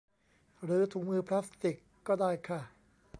[0.63, 2.61] หรือถุงมือพลาสติกก็ได้ค่ะ